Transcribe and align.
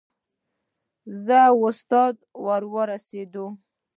زه 1.23 1.37
او 1.49 1.57
استاد 1.71 2.15
ور 2.45 2.63
ورسېدو. 2.73 3.45